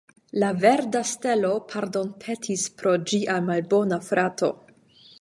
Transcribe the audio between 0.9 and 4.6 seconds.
stelo pardonpetis pro ĝia malbona frato.